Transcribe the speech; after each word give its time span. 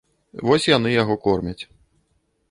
Вось 0.47 0.63
яны 0.69 0.93
яго 0.93 1.17
кормяць. 1.27 1.63